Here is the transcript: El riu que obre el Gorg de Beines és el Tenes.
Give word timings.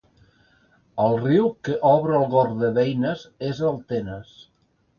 El 1.03 1.17
riu 1.25 1.49
que 1.67 1.77
obre 1.91 2.17
el 2.21 2.27
Gorg 2.33 2.57
de 2.63 2.73
Beines 2.81 3.29
és 3.53 3.65
el 3.71 3.81
Tenes. 3.95 4.37